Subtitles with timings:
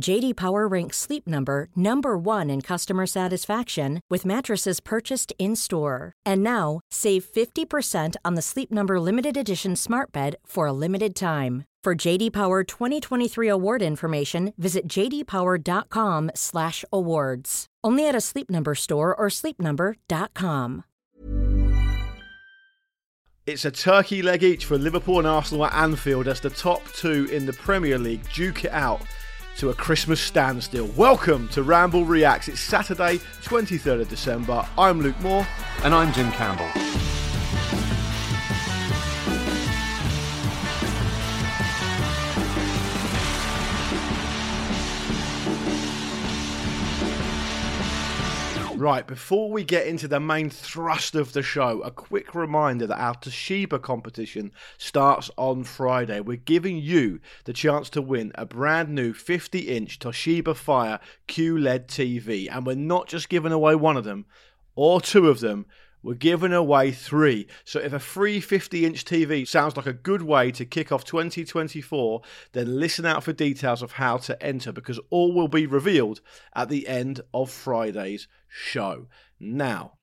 [0.00, 6.12] JD Power ranks Sleep Number number 1 in customer satisfaction with mattresses purchased in-store.
[6.24, 11.16] And now, save 50% on the Sleep Number limited edition Smart Bed for a limited
[11.16, 11.64] time.
[11.82, 17.66] For JD Power 2023 award information, visit jdpower.com/awards.
[17.84, 20.84] Only at a Sleep Number store or sleepnumber.com.
[23.46, 27.28] It's a turkey leg each for Liverpool and Arsenal at Anfield as the top two
[27.30, 29.02] in the Premier League duke it out
[29.58, 30.86] to a Christmas standstill.
[30.96, 32.48] Welcome to Ramble Reacts.
[32.48, 34.66] It's Saturday, 23rd of December.
[34.76, 35.46] I'm Luke Moore.
[35.82, 36.68] And I'm Jim Campbell.
[48.86, 53.00] Right, before we get into the main thrust of the show, a quick reminder that
[53.00, 56.20] our Toshiba competition starts on Friday.
[56.20, 61.88] We're giving you the chance to win a brand new 50 inch Toshiba Fire QLED
[61.88, 64.24] TV, and we're not just giving away one of them
[64.76, 65.66] or two of them.
[66.06, 67.48] We're giving away three.
[67.64, 71.04] So if a free 50 inch TV sounds like a good way to kick off
[71.04, 72.22] 2024,
[72.52, 76.20] then listen out for details of how to enter because all will be revealed
[76.54, 79.08] at the end of Friday's show.
[79.40, 79.94] Now,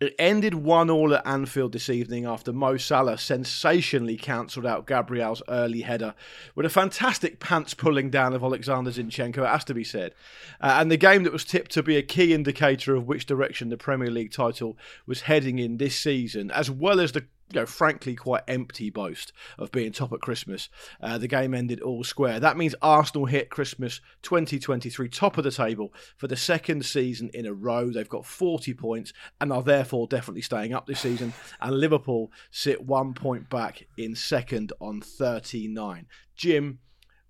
[0.00, 5.42] it ended 1 all at Anfield this evening after Mo Salah sensationally cancelled out Gabriel's
[5.46, 6.14] early header
[6.54, 10.14] with a fantastic pants pulling down of Alexander Zinchenko, it has to be said.
[10.58, 13.68] Uh, and the game that was tipped to be a key indicator of which direction
[13.68, 17.66] the Premier League title was heading in this season, as well as the you know,
[17.66, 20.68] frankly, quite empty boast of being top at Christmas.
[21.00, 22.40] Uh, the game ended all square.
[22.40, 27.46] That means Arsenal hit Christmas 2023 top of the table for the second season in
[27.46, 27.90] a row.
[27.90, 31.32] They've got 40 points and are therefore definitely staying up this season.
[31.60, 36.06] And Liverpool sit one point back in second on 39.
[36.36, 36.78] Jim,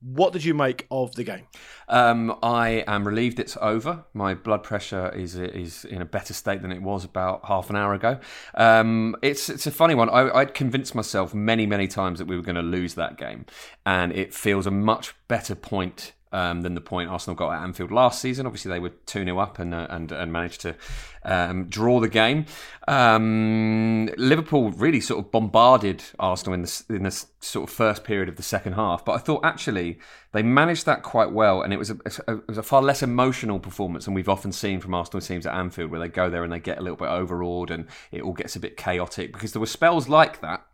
[0.01, 1.47] what did you make of the game?
[1.89, 4.05] Um, I am relieved it's over.
[4.15, 7.77] My blood pressure is is in a better state than it was about half an
[7.77, 8.19] hour ago.
[8.55, 10.09] Um, it's it's a funny one.
[10.09, 13.45] I, I'd convinced myself many many times that we were going to lose that game,
[13.85, 17.91] and it feels a much better point um, than the point Arsenal got at Anfield
[17.91, 18.47] last season.
[18.47, 20.77] Obviously, they were 2 0 up and, uh, and and managed to
[21.25, 22.47] um, draw the game.
[22.89, 28.29] Um, Liverpool really sort of bombarded Arsenal in the, in the sort of first period
[28.29, 29.99] of the second half, but I thought actually
[30.33, 31.97] they managed that quite well, and it was a,
[32.27, 35.47] a, it was a far less emotional performance than we've often seen from Arsenal teams
[35.47, 38.23] at Anfield, where they go there and they get a little bit overawed and it
[38.23, 40.65] all gets a bit chaotic because there were spells like that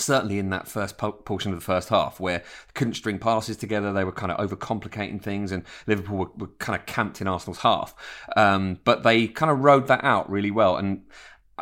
[0.00, 2.42] certainly in that first po- portion of the first half where
[2.74, 6.78] couldn't string passes together they were kind of overcomplicating things and liverpool were, were kind
[6.78, 7.94] of camped in arsenal's half.
[8.36, 11.02] Um, but they kind of rode that out really well and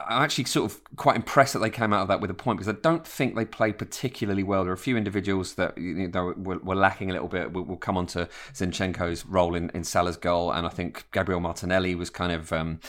[0.06, 2.58] I'm actually sort of quite impressed that they came out of that with a point
[2.58, 4.62] because I don't think they played particularly well.
[4.62, 7.52] There are a few individuals that you know, were, were, lacking a little bit.
[7.52, 11.40] We'll, we'll, come on to Zinchenko's role in, in Salah's goal, and I think Gabriel
[11.40, 12.80] Martinelli was kind of um,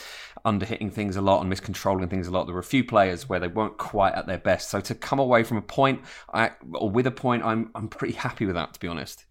[0.44, 2.46] underhitting things a lot and miscontrolling things a lot.
[2.46, 4.70] There were a few players where they weren't quite at their best.
[4.70, 6.02] So to come away from a point
[6.32, 9.24] I, or with a point, I'm I'm pretty happy with that, to be honest.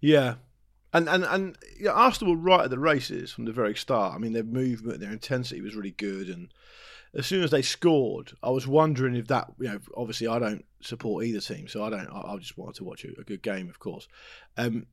[0.00, 0.36] Yeah,
[0.92, 4.14] and and and yeah, Arsenal were right at the races from the very start.
[4.14, 6.52] I mean, their movement, their intensity was really good, and
[7.14, 10.64] as soon as they scored, I was wondering if that, you know, obviously I don't
[10.80, 12.08] support either team, so I don't.
[12.08, 14.06] I, I just wanted to watch a, a good game, of course.
[14.56, 14.86] Um,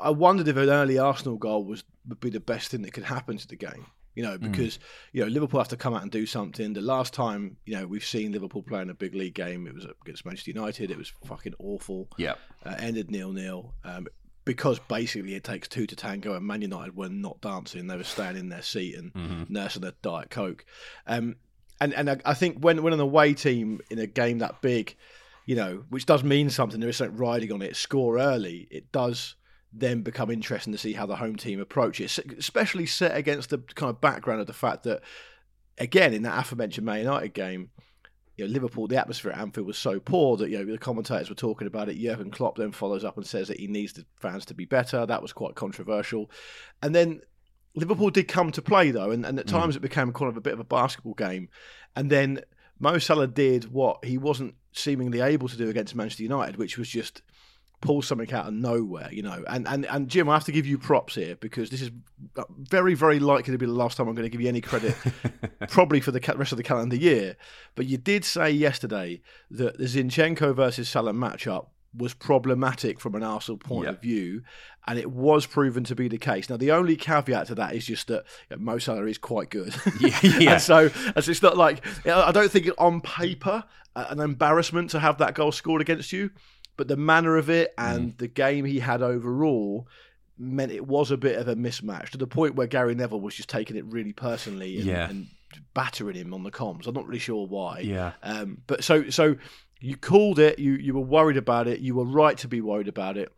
[0.00, 3.04] I wondered if an early Arsenal goal was would be the best thing that could
[3.04, 3.86] happen to the game.
[4.14, 4.50] You know, hmm.
[4.50, 4.80] because mm.
[5.12, 6.74] you know Liverpool have to come out and do something.
[6.74, 9.74] The last time you know we've seen Liverpool play in a big league game, it
[9.74, 10.90] was against Manchester United.
[10.90, 12.08] It was fucking awful.
[12.18, 12.34] Yeah,
[12.64, 13.74] uh, ended nil nil.
[13.84, 14.06] Um,
[14.44, 18.04] because basically it takes two to tango, and Man United were not dancing; they were
[18.04, 19.44] staying in their seat and mm-hmm.
[19.48, 20.64] nursing a diet coke.
[21.06, 21.36] Um,
[21.80, 24.96] and and I, I, think when when an away team in a game that big,
[25.46, 27.76] you know, which does mean something, there is something riding on it.
[27.76, 29.36] Score early, it does
[29.72, 33.58] then become interesting to see how the home team approach it, especially set against the
[33.74, 35.00] kind of background of the fact that,
[35.78, 37.70] again, in that aforementioned Man United game
[38.36, 41.28] you know, Liverpool, the atmosphere at Anfield was so poor that you know the commentators
[41.28, 41.98] were talking about it.
[41.98, 45.04] Jurgen Klopp then follows up and says that he needs the fans to be better.
[45.04, 46.30] That was quite controversial,
[46.82, 47.20] and then
[47.74, 49.50] Liverpool did come to play though, and, and at mm.
[49.50, 49.78] times mm.
[49.78, 51.48] it became kind of a bit of a basketball game,
[51.94, 52.40] and then
[52.78, 56.88] Mo Salah did what he wasn't seemingly able to do against Manchester United, which was
[56.88, 57.22] just
[57.82, 59.44] pull something out of nowhere, you know.
[59.48, 61.90] And, and and Jim, I have to give you props here because this is
[62.36, 64.62] uh, very, very likely to be the last time I'm going to give you any
[64.62, 64.96] credit,
[65.68, 67.36] probably for the rest of the calendar year.
[67.74, 69.20] But you did say yesterday
[69.50, 73.96] that the Zinchenko versus Salah matchup was problematic from an Arsenal point yep.
[73.96, 74.42] of view,
[74.86, 76.48] and it was proven to be the case.
[76.48, 79.50] Now, the only caveat to that is just that you know, Mo Salah is quite
[79.50, 79.74] good.
[80.00, 80.52] yeah, yeah.
[80.52, 83.64] and so, as it's not like I don't think on paper
[83.94, 86.30] an embarrassment to have that goal scored against you
[86.76, 88.18] but the manner of it and mm.
[88.18, 89.86] the game he had overall
[90.38, 93.34] meant it was a bit of a mismatch to the point where Gary Neville was
[93.34, 95.08] just taking it really personally and, yeah.
[95.08, 95.28] and
[95.74, 96.86] battering him on the comms.
[96.86, 97.80] I'm not really sure why.
[97.80, 98.12] Yeah.
[98.22, 99.36] Um, but so so
[99.80, 100.58] you called it.
[100.58, 101.80] You you were worried about it.
[101.80, 103.32] You were right to be worried about it.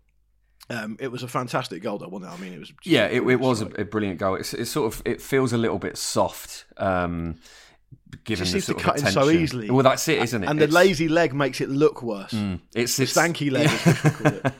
[0.70, 2.34] Um, it was a fantastic goal, though, wasn't it?
[2.34, 2.72] I mean, it was.
[2.84, 4.36] Yeah, it, it was a, a, brilliant goal.
[4.36, 6.64] It's, it's sort of it feels a little bit soft.
[6.78, 7.36] Um,
[8.24, 9.18] given the sort to cut attention.
[9.20, 9.70] in so easily.
[9.70, 10.48] Well, that's it, isn't it?
[10.48, 12.32] And it's, the lazy leg makes it look worse.
[12.32, 13.70] Mm, it's, it's stanky leg.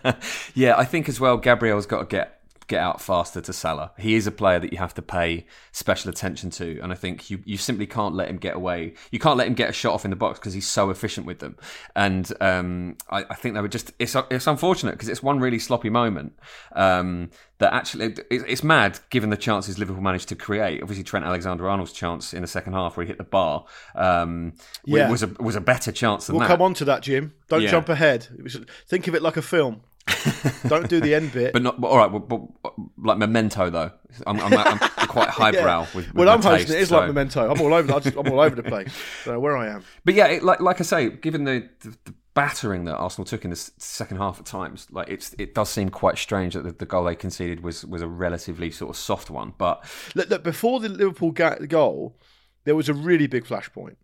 [0.05, 0.15] Yeah.
[0.55, 1.37] yeah, I think as well.
[1.37, 2.34] Gabriel's got to get
[2.67, 3.93] get out faster to Salah.
[3.99, 7.31] He is a player that you have to pay special attention to, and I think
[7.31, 8.95] you, you simply can't let him get away.
[9.11, 11.27] You can't let him get a shot off in the box because he's so efficient
[11.27, 11.57] with them.
[11.95, 15.59] And um, I, I, think they were just it's it's unfortunate because it's one really
[15.59, 16.35] sloppy moment
[16.73, 20.83] um, that actually it's mad given the chances Liverpool managed to create.
[20.83, 23.65] Obviously, Trent Alexander-Arnold's chance in the second half where he hit the bar
[23.95, 25.11] um, yeah.
[25.11, 26.49] was a was a better chance than we'll that.
[26.49, 27.35] We'll come on to that, Jim.
[27.49, 27.71] Don't yeah.
[27.71, 28.29] jump ahead.
[28.43, 28.59] Was,
[28.89, 29.83] think of it like a film.
[30.69, 31.53] Don't do the end bit.
[31.53, 31.81] but not.
[31.81, 32.11] But, all right.
[32.11, 33.91] But, but, like Memento, though,
[34.27, 34.79] I'm, I'm, I'm
[35.09, 35.87] quite highbrow yeah.
[35.95, 36.15] with, with.
[36.15, 36.77] Well, I'm taste, hosting.
[36.77, 36.99] It is so.
[36.99, 37.51] like Memento.
[37.51, 37.93] I'm all over.
[37.93, 38.93] I'm all over the place.
[39.25, 39.85] So where I am.
[40.05, 43.45] But yeah, it, like like I say, given the, the, the, battering that Arsenal took
[43.45, 46.73] in the second half at times, like it's it does seem quite strange that the,
[46.73, 49.55] the goal they conceded was was a relatively sort of soft one.
[49.57, 49.85] But
[50.15, 52.19] look, look before the Liverpool goal,
[52.65, 53.97] there was a really big flashpoint,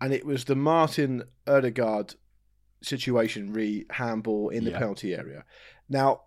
[0.00, 2.14] and it was the Martin Odegaard
[2.82, 4.78] situation re handball in the yeah.
[4.78, 5.44] penalty area.
[5.88, 6.22] Now,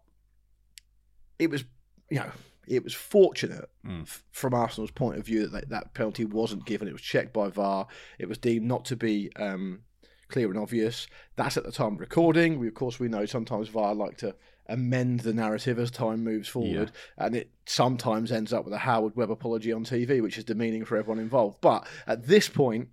[1.40, 1.64] it was
[2.10, 2.32] you know
[2.68, 4.04] it was fortunate mm.
[4.04, 6.88] f- from Arsenal's point of view that that penalty wasn't given.
[6.88, 7.88] It was checked by VAR.
[8.20, 9.82] It was deemed not to be um,
[10.30, 11.08] clear and obvious.
[11.36, 12.60] That's at the time of recording.
[12.60, 14.36] We of course we know sometimes VAR like to
[14.68, 17.26] amend the narrative as time moves forward, yeah.
[17.26, 20.86] and it sometimes ends up with a Howard Webb apology on TV, which is demeaning
[20.86, 21.58] for everyone involved.
[21.60, 22.90] But at this point,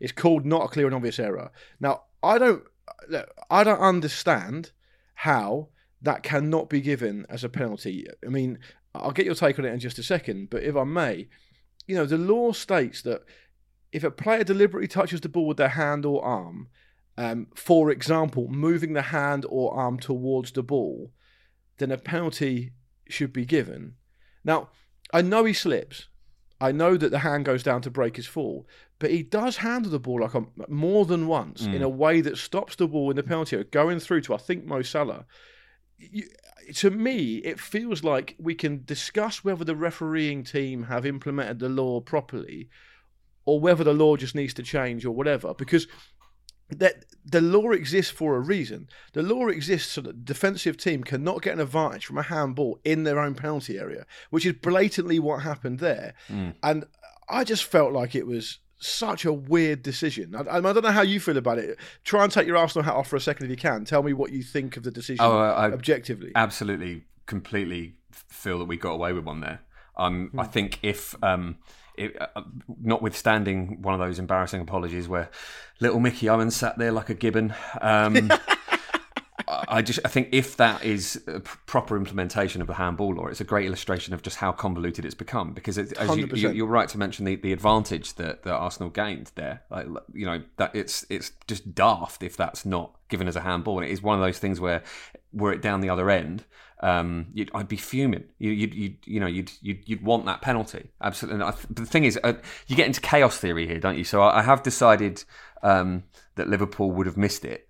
[0.00, 1.50] it's called not a clear and obvious error.
[1.80, 2.64] Now I don't
[3.50, 4.72] I don't understand
[5.14, 5.68] how
[6.02, 8.06] that cannot be given as a penalty.
[8.24, 8.58] I mean,
[8.94, 11.28] I'll get your take on it in just a second, but if I may,
[11.86, 13.22] you know, the law states that
[13.92, 16.68] if a player deliberately touches the ball with their hand or arm,
[17.16, 21.12] um, for example, moving the hand or arm towards the ball,
[21.78, 22.72] then a penalty
[23.08, 23.94] should be given.
[24.44, 24.68] Now,
[25.12, 26.08] I know he slips.
[26.60, 28.66] I know that the hand goes down to break his fall,
[28.98, 31.74] but he does handle the ball like a, more than once mm.
[31.74, 34.38] in a way that stops the ball in the penalty area going through to I
[34.38, 35.26] think Mo Salah.
[35.98, 36.24] You,
[36.74, 41.68] to me, it feels like we can discuss whether the refereeing team have implemented the
[41.68, 42.68] law properly,
[43.44, 45.54] or whether the law just needs to change or whatever.
[45.54, 45.86] Because
[46.68, 48.88] that the law exists for a reason.
[49.12, 52.80] The law exists so that the defensive team cannot get an advantage from a handball
[52.84, 56.14] in their own penalty area, which is blatantly what happened there.
[56.28, 56.54] Mm.
[56.62, 56.84] And
[57.28, 60.34] I just felt like it was such a weird decision.
[60.34, 61.78] I, I don't know how you feel about it.
[62.04, 63.84] Try and take your Arsenal hat off for a second if you can.
[63.84, 66.32] Tell me what you think of the decision Oh, I- objectively.
[66.34, 69.60] absolutely, completely feel that we got away with one there.
[69.96, 71.56] Um, I think if, um,
[71.96, 72.42] it, uh,
[72.82, 75.30] notwithstanding one of those embarrassing apologies where
[75.80, 78.30] little Mickey Owen sat there like a gibbon, um,
[79.48, 83.40] I just I think if that is a proper implementation of the handball law, it's
[83.40, 85.52] a great illustration of just how convoluted it's become.
[85.52, 86.56] Because it, as you, you, 100%.
[86.56, 89.62] you're right to mention the, the advantage that, that Arsenal gained there.
[89.70, 93.78] Like, you know that it's it's just daft if that's not given as a handball.
[93.78, 94.82] And it is one of those things where
[95.32, 96.44] were it down the other end,
[96.80, 98.24] um, you'd, I'd be fuming.
[98.38, 101.42] You you you you know you'd, you'd you'd want that penalty absolutely.
[101.42, 102.34] I th- but the thing is, uh,
[102.66, 104.04] you get into chaos theory here, don't you?
[104.04, 105.24] So I, I have decided
[105.62, 107.65] um, that Liverpool would have missed it.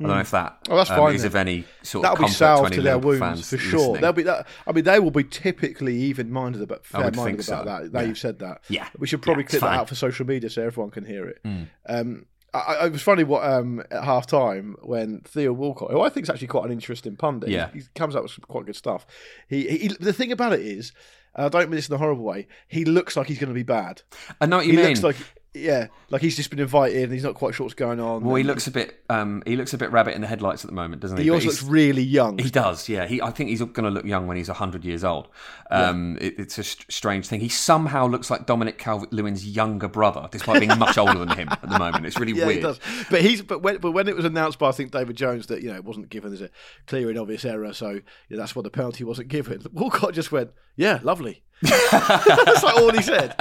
[0.00, 1.30] I don't know if that Oh, that's um, fine is then.
[1.30, 3.78] of any sort That'll of be salve to their Liverpool wounds for sure.
[3.80, 4.00] listening.
[4.02, 4.46] They'll be that.
[4.66, 7.92] I mean, they will be typically even-minded about fair-minded think about so, that.
[7.92, 8.06] Now yeah.
[8.06, 8.62] you've said that.
[8.68, 8.88] Yeah.
[8.98, 9.76] we should probably Yeah, clip that fine.
[9.76, 9.80] Mm.
[9.80, 11.40] out for social media so everyone can hear it.
[11.88, 16.00] Um, I, I, it was funny what um, at half time when Theo Walcott, who
[16.00, 17.70] I think is actually quite an interesting pundit, Yeah.
[17.72, 19.04] he, he comes up with some quite good stuff.
[19.48, 20.92] He, he the thing about it is,
[21.34, 22.46] I don't mean this in a horrible way.
[22.68, 24.02] He looks like he's going to be bad.
[24.40, 24.86] I know what you he mean.
[24.86, 25.16] looks like
[25.58, 28.22] yeah, like he's just been invited and he's not quite sure what's going on.
[28.24, 29.02] well, he looks a bit.
[29.10, 31.24] Um, he looks a bit rabbit in the headlights at the moment, doesn't he?
[31.24, 32.38] He But also looks really young.
[32.38, 33.06] He does, yeah.
[33.06, 35.28] He, I think he's going to look young when he's hundred years old.
[35.70, 37.40] Um, it, it's a str- strange thing.
[37.40, 41.60] He somehow looks like Dominic Calvert-Lewin's younger brother, despite being much older than him at
[41.62, 42.06] the moment.
[42.06, 42.56] It's really Yeah, weird.
[42.58, 42.80] he does.
[43.10, 45.62] But he's but when but when it was announced by I think David Jones that
[45.62, 46.50] you know it wasn't given as a
[46.86, 49.62] clear and obvious error, so you know, that's why the penalty wasn't given.
[49.72, 53.34] Walcott just went, "Yeah, lovely." that's like all he said.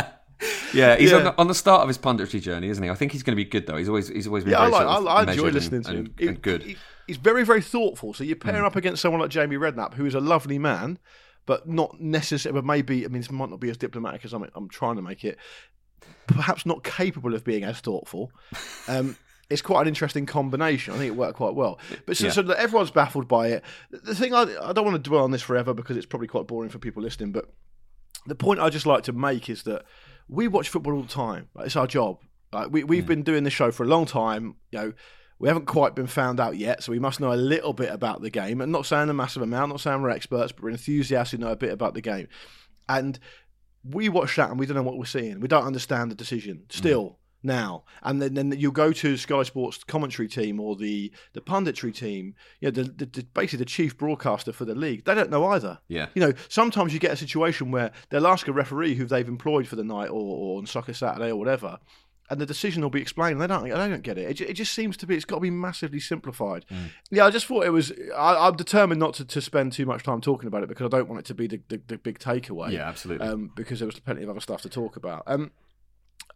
[0.73, 1.17] Yeah, he's Yeah.
[1.17, 2.89] On, the, on the start of his punditry journey, isn't he?
[2.89, 3.77] I think he's going to be good though.
[3.77, 4.81] He's always he's always been Yeah, I like.
[4.81, 6.13] sort of I, I enjoy listening to him.
[6.19, 6.63] and, and good.
[6.63, 8.13] he- he's very very thoughtful.
[8.13, 10.99] So you pair him up against someone like Jamie Redknapp, who is a lovely man,
[11.45, 12.59] but not necessarily.
[12.61, 14.45] But maybe I mean, this might not be as diplomatic as I'm.
[14.55, 15.37] I'm trying to make it.
[16.27, 18.31] Perhaps not capable of being as thoughtful.
[18.87, 19.15] Um,
[19.49, 20.93] it's quite an interesting combination.
[20.93, 21.79] I think it worked quite well.
[22.05, 22.31] But so, Yeah.
[22.31, 23.63] so that everyone's baffled by it.
[23.91, 26.45] The thing I, I don't want to dwell on this forever because it's probably quite
[26.47, 27.31] boring for people listening.
[27.31, 27.49] But
[28.25, 29.85] the point I just like to make is that
[30.27, 31.49] we watch football all the time.
[31.53, 32.19] Like, it's our job.
[32.51, 33.07] Like, we we've mm.
[33.07, 34.55] been doing this show for a long time.
[34.71, 34.93] You know,
[35.39, 38.21] we haven't quite been found out yet, so we must know a little bit about
[38.21, 38.61] the game.
[38.61, 41.51] And not saying a massive amount, not saying we're experts, but we're enthusiasts who know
[41.51, 42.27] a bit about the game.
[42.89, 43.19] And
[43.83, 45.39] we watch that and we don't know what we're seeing.
[45.39, 47.15] We don't understand the decision still mm.
[47.43, 47.83] Now.
[48.03, 52.35] And then, then you'll go to Sky Sports commentary team or the the punditry team.
[52.59, 55.05] You know, the, the, the basically the chief broadcaster for the league.
[55.05, 55.79] They don't know either.
[55.87, 56.07] Yeah.
[56.15, 59.67] You know, sometimes you get a situation where they'll ask a referee who they've employed
[59.67, 61.79] for the night or, or on Soccer Saturday or whatever.
[62.29, 63.39] And the decision will be explained.
[63.39, 63.63] They don't.
[63.63, 64.41] They don't get it.
[64.41, 65.15] It, it just seems to be.
[65.15, 66.65] It's got to be massively simplified.
[66.69, 66.89] Mm.
[67.09, 67.93] Yeah, I just thought it was.
[68.17, 70.89] I, I'm determined not to, to spend too much time talking about it because I
[70.97, 73.25] don't want it to be the, the, the big takeaway Yeah, absolutely.
[73.25, 75.23] um, because there was plenty of other stuff to talk about.
[75.25, 75.51] Um,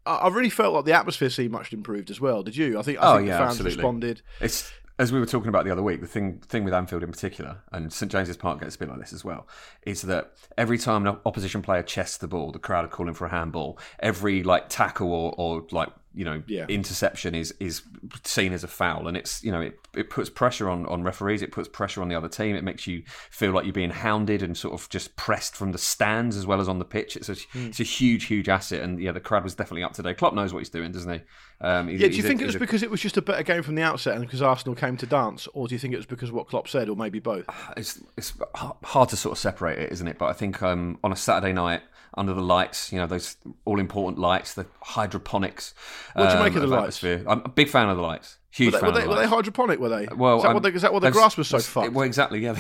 [0.06, 2.44] I, really felt like the atmosphere seemed much improved as well.
[2.44, 2.80] Did you?
[2.80, 3.00] I think.
[3.00, 3.78] I Oh, think yeah, the fans absolutely.
[3.78, 4.22] responded.
[4.40, 6.02] It's as we were talking about the other week.
[6.02, 9.00] The thing thing with Anfield in particular, and St James's Park gets a bit like
[9.00, 9.48] this as well,
[9.86, 13.26] is that every time an opposition player chests the ball, the crowd are calling for
[13.26, 13.78] a handball.
[14.00, 16.66] Every like tackle or, or like you know Yeah.
[16.68, 17.82] interception is is
[18.24, 21.42] seen as a foul, and it's you know it, it puts pressure on on referees.
[21.42, 22.56] It puts pressure on the other team.
[22.56, 25.78] It makes you feel like you're being hounded and sort of just pressed from the
[25.78, 27.16] stands as well as on the pitch.
[27.16, 27.68] It's a Hmm.
[27.68, 30.14] it's a huge huge asset, and yeah, the crowd was definitely up today.
[30.14, 31.22] Klopp knows what he's doing, doesn't he?
[31.64, 33.18] Um, he's- Yeah, do you he's a- think it was a- because it was just
[33.18, 35.80] a better game from the outset and because Arsenal came to dance, or do you
[35.80, 37.46] think it was because of what Klopp said, or maybe both?
[37.78, 40.18] it's it's hard to sort of separate it, isn't it?
[40.18, 41.82] But I think um, on a Saturday night
[42.16, 45.74] under the lights, you know, those all important lights, the hydroponics.
[46.14, 47.04] What do you um, make of the lights?
[47.04, 47.24] atmosphere.
[47.28, 48.38] I'm a big fan of the lights.
[48.54, 49.80] Huge Were they, fan were, they, of the were they hydroponic?
[49.80, 50.08] Were they?
[50.14, 51.94] well, is that, um, what, they, is that what the grass was so fucked?
[51.94, 52.42] Well, exactly.
[52.42, 52.60] Yeah,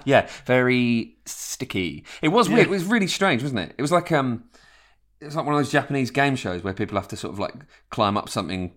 [0.04, 2.04] yeah, very sticky.
[2.20, 2.66] It was weird.
[2.66, 3.74] It was really strange, wasn't it?
[3.78, 4.44] It was like um,
[5.20, 7.38] it was like one of those Japanese game shows where people have to sort of
[7.38, 7.54] like
[7.90, 8.72] climb up something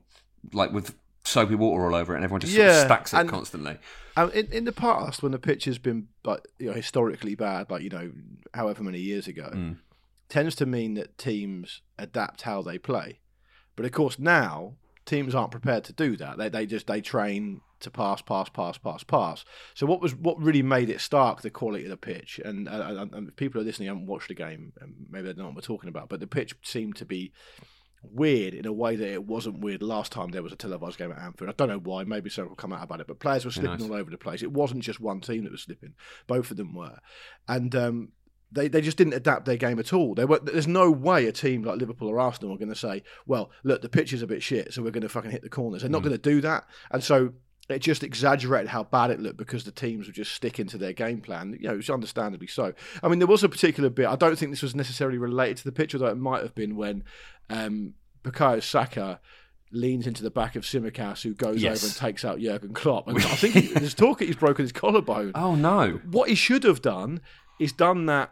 [0.54, 3.30] like with soapy water all over it, and everyone just sort of stacks it and-
[3.30, 3.78] constantly.
[4.18, 7.70] Um, in, in the past, when the pitch has been, like, you know, historically bad,
[7.70, 8.12] like you know,
[8.54, 9.78] however many years ago, Mm.
[10.30, 13.20] tends to mean that teams adapt how they play.
[13.76, 16.38] But of course, now teams aren't prepared to do that.
[16.38, 19.44] They they just they train to pass, pass, pass, pass, pass.
[19.74, 22.40] So what was what really made it stark the quality of the pitch?
[22.44, 24.72] And, and, and if people are listening, haven't watched the game,
[25.10, 26.08] maybe they don't know what we're talking about.
[26.08, 27.34] But the pitch seemed to be
[28.12, 31.12] weird in a way that it wasn't weird last time there was a televised game
[31.12, 31.50] at Anfield.
[31.50, 32.04] I don't know why.
[32.04, 33.08] Maybe someone will come out about it.
[33.08, 33.90] But players were slipping nice.
[33.90, 34.44] all over the place.
[34.44, 35.94] It wasn't just one team that was slipping.
[36.28, 37.00] Both of them were,
[37.48, 37.76] and.
[37.76, 38.12] Um,
[38.52, 40.16] they, they just didn't adapt their game at all.
[40.16, 43.04] They were, there's no way a team like Liverpool or Arsenal are going to say,
[43.26, 45.50] "Well, look, the pitch is a bit shit, so we're going to fucking hit the
[45.50, 47.34] corners." They're not going to do that, and so
[47.70, 50.94] it just exaggerated how bad it looked because the teams were just sticking to their
[50.94, 51.58] game plan.
[51.60, 52.74] You know, it's understandably so.
[53.02, 54.06] I mean, there was a particular bit.
[54.08, 56.76] I don't think this was necessarily related to the pitch, although it might have been
[56.76, 57.04] when
[57.50, 57.94] um,
[58.24, 59.20] Bukayo Saka
[59.72, 61.84] leans into the back of Tsimikas, who goes Yes.
[61.84, 63.08] over and takes out Jurgen Klopp.
[63.08, 65.32] And I think he, there's talk he's broken his collarbone.
[65.36, 66.00] Oh no.
[66.10, 67.20] What he should have done
[67.60, 68.32] is done that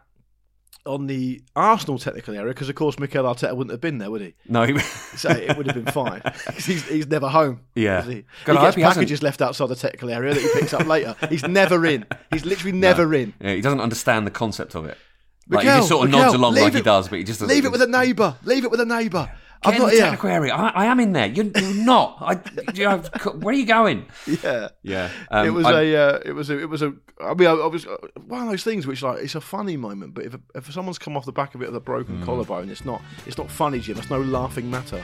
[0.86, 4.20] on the Arsenal technical area, because of course Mikel Arteta wouldn't have been there, would
[4.20, 4.34] he?
[4.48, 4.64] No.
[4.64, 4.78] He,
[5.16, 6.20] So it would have been fine.
[6.56, 7.60] he's, he's never home.
[7.74, 8.02] Yeah.
[8.02, 8.24] he?
[8.44, 10.86] God, he gets he hasn't- packages left outside the technical area that he picks up
[10.86, 11.16] later.
[11.30, 12.04] He's never in.
[12.30, 13.32] He's literally never in.
[13.40, 14.98] yeah, he doesn't understand the concept of it.
[15.48, 17.40] Like he just sort of Mikel, nods along like he it- does, but he just
[17.40, 17.54] doesn't.
[17.54, 18.36] Leave it with a neighbour.
[18.44, 19.30] Leave it with a neighbour.
[19.64, 20.02] I'm Get in not the here.
[20.04, 20.54] technical area.
[20.54, 21.26] I, I am in there.
[21.26, 22.18] You're, you're not.
[22.20, 22.40] I,
[22.74, 22.98] you know,
[23.40, 24.06] where are you going?
[24.26, 24.68] Yeah.
[24.82, 25.10] Yeah.
[25.30, 26.92] it um, was I- a, uh, it was a, it was a.
[27.20, 29.76] I mean, I, I was uh, one of those things which, like, it's a funny
[29.76, 32.24] moment, but if if someone's come off the back of it with a broken Hmm.
[32.24, 33.96] collarbone, it's not, it's not funny, Jim.
[33.98, 35.02] It's no laughing matter.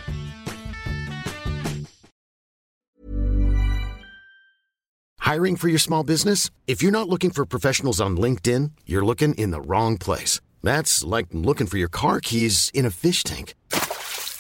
[5.19, 6.50] Hiring for your small business?
[6.67, 10.40] If you're not looking for professionals on LinkedIn, you're looking in the wrong place.
[10.62, 13.55] That's like looking for your car keys in a fish tank.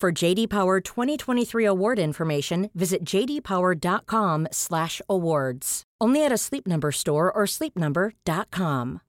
[0.00, 5.82] For JD Power 2023 award information, visit jdpower.com/awards.
[6.00, 9.02] Only at a Sleep Number store or sleepnumber.com.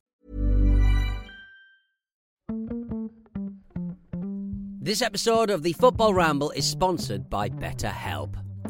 [4.82, 8.36] This episode of the Football Ramble is sponsored by BetterHelp.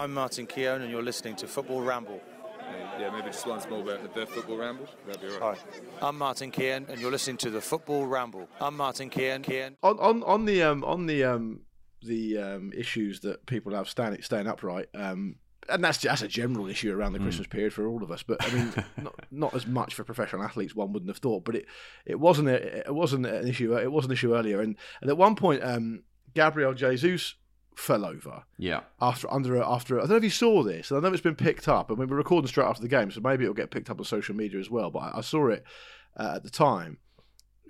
[0.00, 2.22] I'm Martin Keown, and you're listening to Football Ramble.
[2.98, 4.88] Yeah, maybe just once more about the football ramble.
[5.06, 5.58] That'd be all right.
[6.00, 8.48] Hi, I'm Martin Keown, and you're listening to the Football Ramble.
[8.62, 9.42] I'm Martin Keown.
[9.42, 9.76] Keown.
[9.82, 11.60] On on on the um on the um
[12.02, 14.86] the um issues that people have standing staying upright.
[14.94, 15.36] Um,
[15.68, 18.22] and that's that's a general issue around the Christmas period for all of us.
[18.22, 20.74] But I mean, not, not as much for professional athletes.
[20.74, 21.66] One wouldn't have thought, but it
[22.06, 23.76] it wasn't a, it wasn't an issue.
[23.76, 27.34] It was an issue earlier, and, and at one point, um, Gabriel Jesus
[27.80, 28.80] fell over Yeah.
[29.00, 30.90] after under after I don't know if you saw this.
[30.90, 33.10] and I know it's been picked up, and we were recording straight after the game,
[33.10, 34.90] so maybe it'll get picked up on social media as well.
[34.90, 35.64] But I, I saw it
[36.16, 36.98] uh, at the time.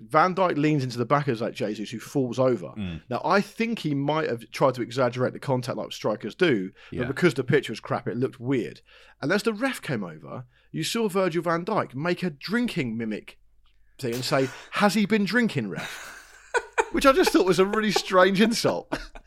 [0.03, 2.69] Van Dijk leans into the back of like Jesus, who falls over.
[2.77, 3.01] Mm.
[3.09, 7.01] Now I think he might have tried to exaggerate the contact like strikers do, Yeah.
[7.03, 8.81] but because the pitch was crap, it looked weird.
[9.21, 13.37] And as the ref came over, you saw Virgil Van Dijk make a drinking mimic
[13.99, 16.17] thing and say, "Has he been drinking, ref?"
[16.93, 18.91] Which I just thought was a really strange insult.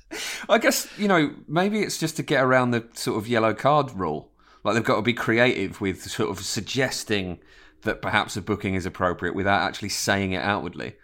[0.49, 3.93] I guess you know maybe it's just to get around the sort of yellow card
[3.93, 4.31] rule.
[4.65, 7.39] Like they've got to be creative with sort of suggesting
[7.83, 10.97] that perhaps a booking is appropriate without actually saying it outwardly.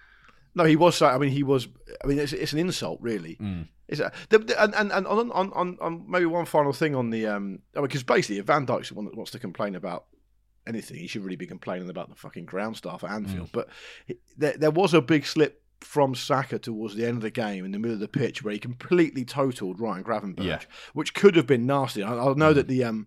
[0.55, 1.01] No, he was.
[1.01, 1.69] I mean, he was.
[2.03, 3.39] I mean, it's, it's an insult, really.
[3.89, 6.95] It's a, the, the, and and and on, on on on maybe one final thing
[6.95, 10.07] on the um because basically if Van Dijk's the one that wants to complain about
[10.67, 13.51] anything, he should really be complaining about the fucking ground staff at Anfield.
[13.53, 13.69] But
[14.37, 17.73] there there was a big slip from Saka towards the end of the game in
[17.73, 20.61] the middle of the pitch where he completely totaled Ryan Gravenberch, Yeah.
[20.93, 22.03] which could have been nasty.
[22.03, 23.07] I, I know that the um.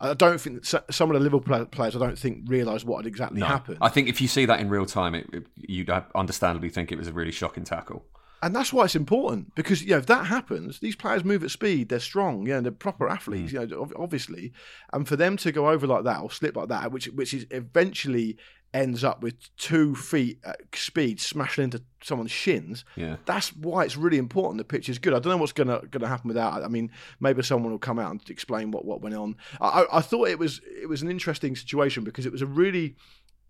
[0.00, 3.06] I don't think that some of the Liverpool players, I don't think realise what had
[3.06, 3.46] exactly No.
[3.46, 3.78] happened.
[3.80, 6.98] I think if you see that in real time, it, it, you'd understandably think it
[6.98, 8.04] was a really shocking tackle.
[8.42, 11.52] And that's why it's important because you know if that happens, these players move at
[11.52, 11.88] speed.
[11.88, 14.52] They're strong, you know, they're proper athletes, you know, obviously.
[14.92, 17.46] And for them to go over like that or slip like that, which which is
[17.52, 18.36] eventually
[18.74, 22.84] ends up with two feet at speed smashing into someone's shins.
[22.96, 23.16] Yeah.
[23.26, 24.58] That's why it's really important.
[24.58, 25.12] The pitch is good.
[25.12, 26.62] I don't know what's gonna gonna happen with that.
[26.62, 29.36] I mean, maybe someone will come out and explain what, what went on.
[29.60, 32.96] I, I- thought it was it was an interesting situation because it was a really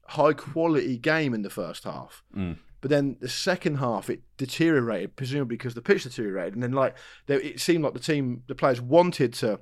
[0.08, 2.22] high quality game in the first half.
[2.36, 2.58] Mm.
[2.80, 6.96] But then the second half, it deteriorated, presumably because the pitch deteriorated, and then like
[7.26, 9.60] there, it seemed like the team, the players wanted to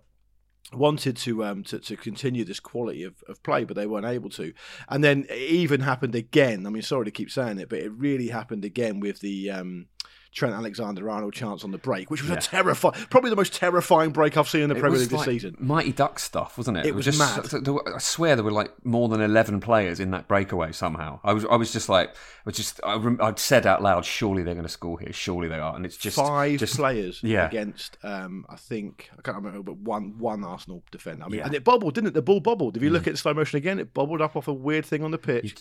[0.73, 4.31] wanted to um to, to continue this quality of, of play, but they weren't able
[4.31, 4.53] to.
[4.89, 6.67] And then it even happened again.
[6.67, 9.87] I mean, sorry to keep saying it, but it really happened again with the um
[10.33, 12.37] Trent Alexander Arnold chance on the break, which was Yeah.
[12.37, 15.11] a terrifying, probably the most terrifying break I've seen in the It Premier was League
[15.11, 15.57] this like season.
[15.59, 16.87] Mighty Duck stuff, wasn't it?
[16.87, 17.51] It was just, mad.
[17.95, 20.71] I swear there were like more than eleven players in that breakaway.
[20.73, 22.15] Somehow, I was, I was just like, I
[22.45, 25.13] was just, I rem- I'd said out loud, "Surely they're going to score here.
[25.13, 27.47] Surely they are." And it's just five just, players yeah.
[27.47, 31.25] against um, I think I can't remember, but one one Arsenal defender.
[31.25, 31.47] I mean, Yeah.
[31.47, 32.15] and it bobbled, didn't it?
[32.15, 32.77] The ball bobbled.
[32.77, 35.11] If you look at slow motion again, it bobbled up off a weird thing on
[35.11, 35.57] the pitch.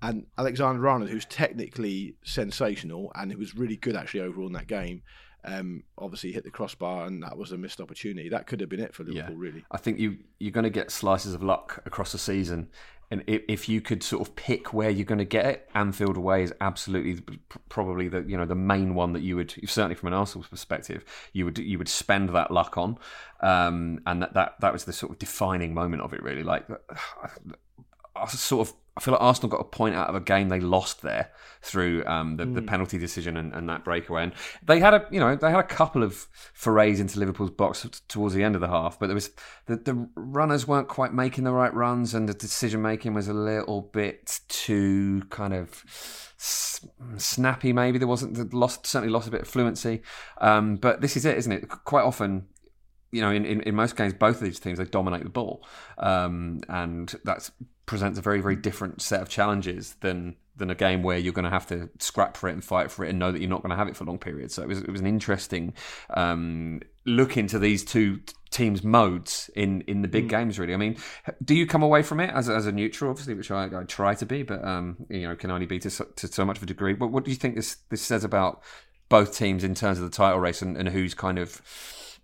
[0.00, 4.68] And Alexander Arnold, who's technically sensational and who was really good actually overall in that
[4.68, 5.02] game,
[5.44, 8.28] um, obviously hit the crossbar, and that was a missed opportunity.
[8.28, 9.64] That could have been it for Liverpool, really.
[9.70, 12.68] I think you you're going to get slices of luck across the season,
[13.10, 16.16] and if, if you could sort of pick where you're going to get it, Anfield
[16.16, 20.08] away is absolutely probably the you know the main one that you would certainly from
[20.08, 22.98] an Arsenal's perspective you would you would spend that luck on,
[23.40, 26.42] um, and that, that that was the sort of defining moment of it really.
[26.42, 26.68] Like
[27.22, 27.30] I
[28.26, 31.02] sort of I feel like Arsenal got a point out of a game they lost
[31.02, 31.30] there
[31.62, 34.24] through um, the, the penalty decision and, and that breakaway.
[34.24, 34.32] And
[34.64, 37.90] they had a you know they had a couple of forays into Liverpool's box t-
[38.08, 39.30] towards the end of the half, but there was
[39.66, 43.32] the, the runners weren't quite making the right runs, and the decision making was a
[43.32, 45.84] little bit too kind of
[46.36, 46.84] s-
[47.18, 47.72] snappy.
[47.72, 50.02] Maybe there wasn't the lost certainly lost a bit of fluency.
[50.40, 51.68] Um, but this is it, isn't it?
[51.68, 52.48] Quite often
[53.10, 55.64] you know, in, in, in most games, both of these teams they dominate the ball,
[55.98, 57.48] um, and that
[57.88, 61.44] presents a very very different set of challenges than than a game where you're going
[61.44, 63.62] to have to scrap for it and fight for it and know that you're not
[63.62, 64.54] going to have it for long periods.
[64.54, 65.72] So it was it was an interesting
[66.10, 68.20] um, look into these two
[68.50, 70.58] teams' modes in in the big games.
[70.58, 70.96] Really, I mean,
[71.42, 74.14] do you come away from it as as a neutral, obviously, which I, I try
[74.14, 76.62] to be, but um, you know, can only be to so, to so much of
[76.62, 76.92] a degree.
[76.92, 78.62] But what do you think this this says about
[79.08, 81.62] both teams in terms of the title race and, and who's kind of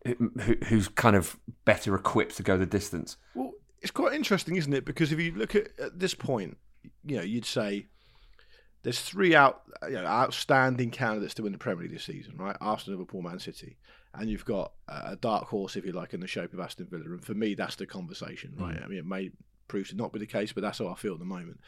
[0.04, 3.16] who, who's kind of better equipped to go the distance.
[3.34, 3.52] Well,
[3.84, 4.86] it's quite interesting, isn't it?
[4.86, 6.56] Because if you look at, at this point,
[7.04, 7.86] you know, you'd say
[8.82, 12.56] there's three out you know, outstanding candidates to win the Premier League this season, right?
[12.62, 13.76] Arsenal, Liverpool, Man City,
[14.14, 17.04] and you've got a dark horse, if you like, in the shape of Aston Villa.
[17.04, 18.62] And for me, that's the conversation, mm.
[18.62, 18.82] right?
[18.82, 19.30] I mean, it may
[19.68, 21.60] prove to not be the case, but that's how I feel at the moment.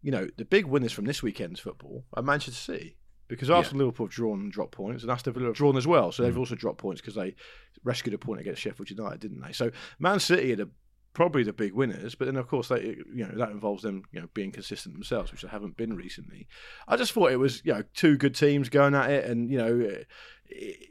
[0.00, 2.96] You know, the big winners from this weekend's football are Manchester City.
[3.26, 6.12] Because Arsenal, Liverpool have drawn and dropped points, and Aston Villa have drawn as well.
[6.12, 6.38] So they've mm.
[6.38, 7.34] also dropped points because they
[7.82, 9.52] rescued a point against Sheffield United, didn't they?
[9.52, 10.70] So Man City are the,
[11.14, 14.20] probably the big winners, but then of course they, you know, that involves them, you
[14.20, 16.46] know, being consistent themselves, which they haven't been recently.
[16.86, 19.56] I just thought it was, you know, two good teams going at it, and you
[19.58, 20.88] know, it,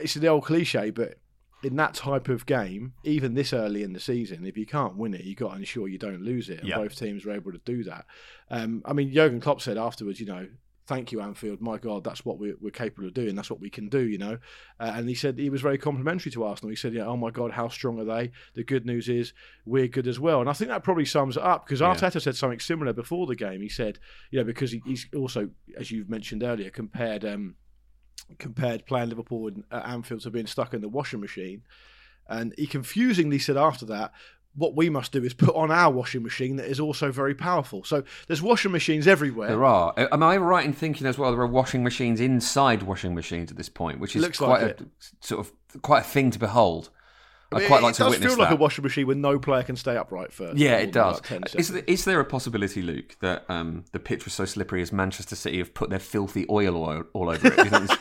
[0.00, 1.14] it's the old cliche, but
[1.62, 5.12] in that type of game, even this early in the season, if you can't win
[5.14, 6.60] it, you've got to ensure you don't lose it.
[6.60, 6.78] And Yeah.
[6.78, 8.06] both teams were able to do that.
[8.50, 10.48] Um, I mean, Jurgen Klopp said afterwards, you know,
[10.90, 11.60] thank you, Anfield.
[11.60, 13.36] My God, that's what we're, we're capable of doing.
[13.36, 14.38] That's what we can do, you know.
[14.80, 16.70] Uh, and he said he was very complimentary to Arsenal.
[16.70, 18.32] He said, yeah, oh my God, how strong are they?
[18.54, 19.32] The good news is
[19.64, 20.40] we're good as well.
[20.40, 21.94] And I think that probably sums it up because Yeah.
[21.94, 23.62] Arteta said something similar before the game.
[23.62, 24.00] He said,
[24.32, 27.24] you know, because he, he's also, as you've mentioned earlier, compared.
[27.24, 27.54] Um,
[28.38, 31.62] compared playing Liverpool and at Anfield to being stuck in the washing machine.
[32.28, 34.12] And he confusingly said after that,
[34.54, 37.84] what we must do is put on our washing machine that is also very powerful.
[37.84, 39.48] So there's washing machines everywhere.
[39.48, 39.94] There are.
[39.96, 43.56] Am I right in thinking as well there are washing machines inside washing machines at
[43.56, 44.84] this point, which is Looks quite like a
[45.20, 46.90] sort of quite a thing to behold.
[47.52, 49.74] I'd It- quite like it does feel like a washing machine where no player can
[49.74, 51.18] stay upright for Yeah, it does.
[51.18, 54.44] about 10 Is there, is there a possibility, Luke, that um, the pitch was so
[54.44, 57.98] slippery as Manchester City have put their filthy oil all, all over it?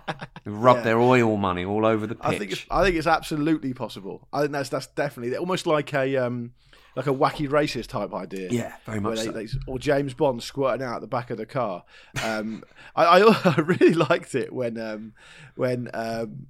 [0.43, 0.83] Do you think it's- They've rubbed Yeah.
[0.83, 2.25] their oil money all over the pitch.
[2.25, 4.27] I think it's, I think it's absolutely possible.
[4.33, 6.53] I think that's that's definitely almost like a um,
[6.95, 8.49] like a Wacky Races type idea.
[8.51, 9.31] Yeah, very much Where so.
[9.31, 11.83] they, or James Bond squirting out the back of the car.
[12.23, 12.63] Um,
[12.95, 15.13] I, I, I really liked it when um,
[15.55, 16.47] when um,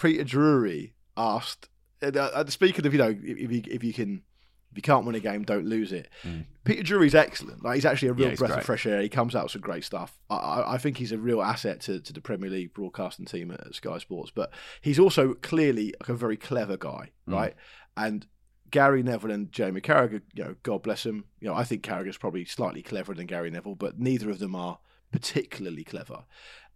[0.00, 1.68] Peter Drury asked.
[2.02, 4.22] Uh, uh, speaking of you know, if, if you if you can.
[4.74, 6.08] If you can't win a game, don't lose it.
[6.64, 7.62] Peter Drury's excellent.
[7.62, 8.30] Like he's actually a real Mm.
[8.32, 8.58] Yeah, breath great.
[8.60, 9.00] of fresh air.
[9.00, 10.18] He comes out with some great stuff.
[10.28, 13.52] I, I, I think he's a real asset to, to the Premier League broadcasting team
[13.52, 14.32] at, Sky Sports.
[14.34, 17.32] But he's also clearly like a very clever guy, Mm.
[17.34, 17.54] right?
[17.96, 18.26] and
[18.70, 21.26] Gary Neville and Jamie Carragher, you know, God bless him.
[21.38, 24.56] You know, I think Carragher's probably slightly cleverer than Gary Neville, but neither of them
[24.56, 24.80] are
[25.12, 26.24] particularly clever.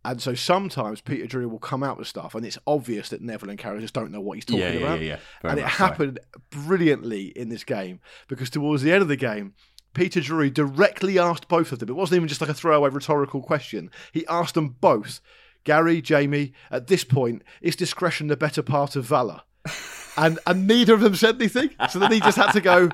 [0.05, 3.51] And so sometimes Peter Drury will come out with stuff, and it's obvious that Neville
[3.51, 5.01] and Carragher just don't know what he's talking Yeah, yeah, about.
[5.01, 5.51] yeah, yeah.
[5.51, 5.69] And it so.
[5.69, 6.19] happened
[6.51, 9.55] brilliantly in this game because towards the end of the game,
[9.95, 11.89] Peter Drury directly asked both of them.
[11.89, 13.91] It wasn't even just like a throwaway rhetorical question.
[14.13, 15.21] He asked them both,
[15.65, 19.43] Gary, Jamie, at this point, is discretion the better part of valour?
[20.17, 21.71] and and neither of them said anything.
[21.91, 22.89] So then he just had to go.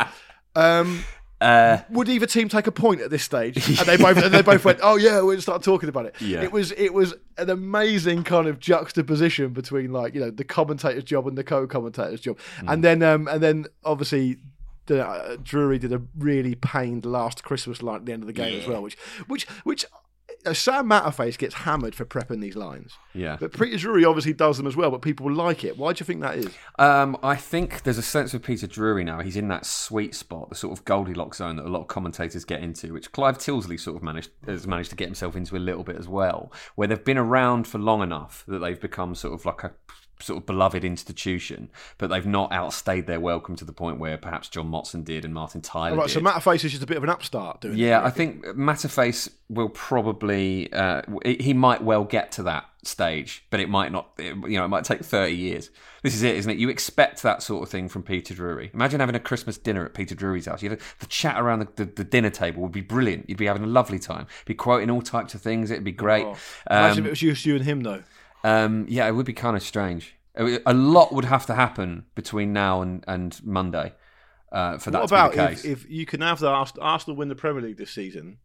[0.56, 1.04] Um,
[1.44, 3.56] Uh, would either team take a point at this stage?
[3.78, 6.14] And they both and they both went, "Oh yeah," we started talking about it.
[6.20, 6.42] Yeah.
[6.42, 11.04] It was it was an amazing kind of juxtaposition between like you know the commentator's
[11.04, 12.72] job and the co-commentator's job, Mm.
[12.72, 14.38] and then um and then obviously.
[14.90, 18.60] Uh, Drury did a really pained last Christmas line at the end of the game
[18.60, 19.86] as well, which, which, which,
[20.52, 22.92] Sam Matterface gets hammered for prepping these lines.
[23.14, 23.36] Yeah.
[23.38, 25.78] but Peter Drury obviously does them as well, but people like it.
[25.78, 26.50] Why do you think that is?
[26.78, 29.20] Um, I think there's a sense of Peter Drury now.
[29.20, 32.44] He's in that sweet spot, the sort of Goldilocks zone that a lot of commentators
[32.44, 35.58] get into, which Clive Tyldesley sort of managed has managed to get himself into a
[35.58, 39.34] little bit as well, where they've been around for long enough that they've become sort
[39.34, 39.72] of like a
[40.20, 44.48] sort of beloved institution, but they've not outstayed their welcome to the point where perhaps
[44.48, 46.14] John Motson did and Martin Tyler All right, did.
[46.14, 47.76] so Matterface is just a bit of an upstart doing.
[47.76, 53.60] Yeah, I think Matterface will probably uh, he might well get to that stage, but
[53.60, 54.08] it might not.
[54.18, 55.70] You know, it might take thirty years.
[56.02, 56.58] This is it, isn't it?
[56.58, 58.70] You expect that sort of thing from Peter Drury.
[58.74, 60.62] Imagine having a Christmas dinner at Peter Drury's house.
[60.62, 63.28] You know, the chat around the, the, the dinner table would be brilliant.
[63.28, 64.26] You'd be having a lovely time.
[64.44, 65.70] Be quoting all types of things.
[65.70, 66.26] It'd be great.
[66.26, 66.36] Oh.
[66.70, 68.02] Imagine Um, if it was just you and him though.
[68.44, 70.14] Um, yeah, it would be kind of strange.
[70.36, 73.94] A lot would have to happen between now and, and Monday
[74.52, 75.64] uh, for that What to about be the case.
[75.64, 78.38] if, if you can have the Arsenal win the Premier League this season,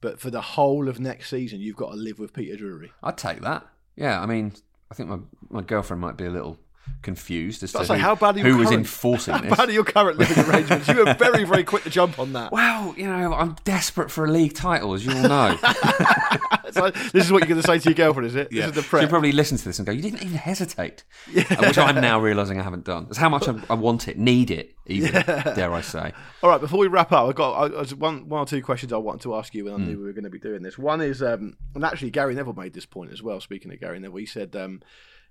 [0.00, 2.92] but for the whole of next season you've got to live with Peter Drury?
[3.02, 3.66] I'd take that.
[3.96, 4.52] Yeah, I mean,
[4.90, 5.18] I think my,
[5.50, 6.58] my girlfriend might be a little
[7.02, 9.56] confused as to was who, how bad who was current- enforcing How this.
[9.56, 10.88] bad are your current living arrangements?
[10.88, 12.52] You were very, very quick to jump on that.
[12.52, 15.58] Well, you know, I'm desperate for a league title, as you all know.
[17.12, 18.50] This is what you're going to say to your girlfriend, is it?
[18.50, 21.02] This is the She'll probably listen to this and go, "You didn't even hesitate,"
[21.34, 23.06] Uh, which I'm now realizing I haven't done.
[23.06, 26.12] That's how much I, I want it, need it, even dare I say.
[26.42, 28.98] All right, before we wrap up, I've got I, one, one or two questions I
[28.98, 29.86] wanted to ask you when I Hmm.
[29.86, 30.76] knew we were going to be doing this.
[30.76, 33.40] One is, um, and actually Gary Neville made this point as well.
[33.40, 34.82] Speaking of Gary Neville, he said, um,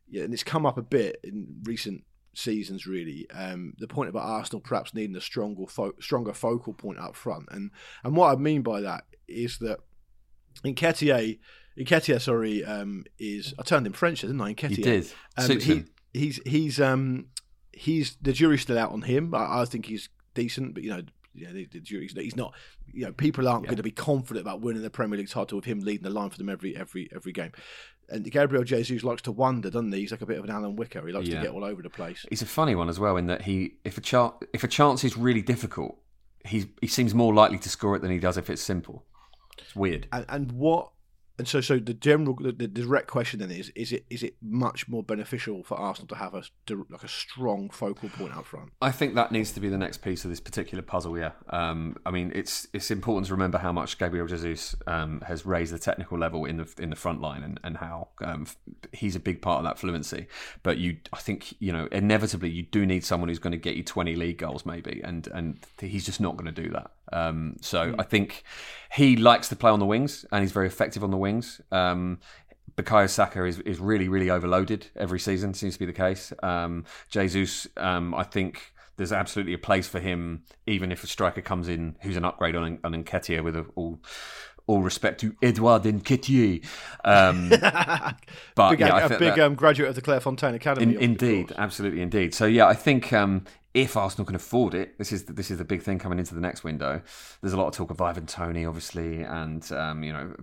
[0.10, 3.28] yeah, and it's come up a bit in recent seasons, really.
[3.32, 7.48] Um, the point about Arsenal perhaps needing a stronger, fo- stronger focal point up front,
[7.52, 7.72] and
[8.04, 9.80] and what I mean by that is that
[10.64, 11.40] Nketiah,
[11.78, 14.54] Nketiah, sorry, um, is I turned him French, didn't I?
[14.54, 14.78] Nketiah.
[14.78, 15.14] You did.
[15.38, 15.48] Um,
[16.14, 17.28] he, he's he's um
[17.74, 19.34] he's the jury's still out on him.
[19.34, 21.02] I, I think he's decent, but you know,
[21.34, 22.54] you know the, the jury's he's not.
[22.92, 25.66] You know, people aren't going to be confident about winning the Premier League title with
[25.66, 27.52] him leading the line for them every every every game.
[28.10, 30.00] And Gabriel Jesus likes to wander, doesn't he?
[30.02, 31.06] He's like a bit of an Alan Whicker.
[31.06, 31.38] He likes Yeah.
[31.40, 32.26] to get all over the place.
[32.30, 35.04] He's a funny one as well in that he, if a chance, if a chance
[35.04, 35.98] is really difficult,
[36.46, 39.06] he he seems more likely to score it than he does if it's simple.
[39.58, 40.08] It's weird.
[40.14, 40.92] And and what
[41.38, 44.36] and so so the general the, the direct question then is is it is it
[44.42, 46.44] much more beneficial for Arsenal to have a
[46.90, 48.72] like a strong focal point up front?
[48.82, 51.18] I think that needs to be the next piece of this particular puzzle.
[51.18, 55.46] Yeah, um, I mean it's it's important to remember how much Gabriel Jesus um, has
[55.46, 58.48] raised the technical level in the in the front line and and how um,
[58.92, 60.28] he's a big part of that fluency.
[60.64, 63.76] But you, I think you know inevitably you do need someone who's going to get
[63.76, 66.92] you twenty league goals maybe, and and he's just not going to do that.
[67.12, 68.44] Um, so I think
[68.94, 71.62] he likes to play on the wings and he's very effective on the wings.
[71.72, 72.20] Um,
[72.76, 76.32] Bukayo Saka is, is really, really overloaded every season, seems to be the case.
[76.44, 81.42] Um, Jesus, um, I think there's absolutely a place for him, even if a striker
[81.42, 84.00] comes in who's an upgrade on, on Nketiah with a, all
[84.68, 86.64] all respect to Edouard Nketiah.
[87.06, 87.50] Um,
[88.56, 90.94] but big, yeah, a big that- um, graduate of the Clairefontaine Academy.
[90.96, 92.36] in, indeed, absolutely, indeed.
[92.36, 93.46] So yeah, I think um,
[93.78, 96.34] if Arsenal can afford it, this is the, this is the big thing coming into
[96.34, 97.00] the next window.
[97.42, 100.34] There's a lot of talk of Ivan Toney, obviously, and um, you know,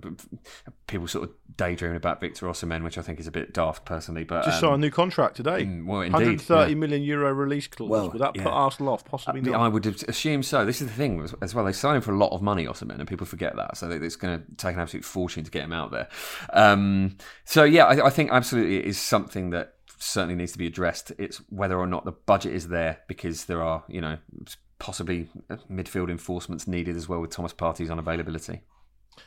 [0.86, 4.22] people sort of daydreaming about Victor Osimhen, which I think is a bit daft personally.
[4.22, 5.64] But Just um, signed a new contract today.
[5.64, 6.76] mm, well, indeed, 130 yeah.
[6.76, 7.90] million euro release clause.
[7.90, 8.44] Well, Would that yeah.
[8.44, 9.04] put Arsenal off?
[9.04, 9.60] Possibly I, not.
[9.60, 10.64] I would assume so.
[10.64, 11.64] This is the thing as- as well.
[11.64, 13.76] They signed him for a lot of money, Osimhen, and people forget that.
[13.76, 16.08] So it's going to take an absolute fortune to get him out there.
[16.52, 19.73] Um, so yeah, I, I think absolutely it is something that
[20.04, 21.12] certainly needs to be addressed.
[21.18, 24.18] It's whether or not the budget is there because there are, you know,
[24.78, 25.28] possibly
[25.70, 28.60] midfield enforcements needed as well with Thomas Partey's unavailability.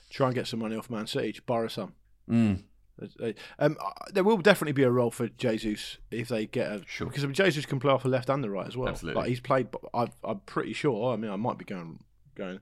[0.09, 1.31] Try and get some money off Man City.
[1.33, 1.93] to borrow some.
[2.29, 2.63] Mm.
[3.59, 7.07] Um, uh, there will definitely be a role for Jesus if they get a Sure.
[7.07, 8.89] because I mean, Jesus can play off the left and the right as well.
[8.89, 9.21] Absolutely.
[9.21, 9.67] Like he's played.
[9.93, 11.13] I've, I'm pretty sure.
[11.13, 11.99] I mean, I might be going
[12.35, 12.59] going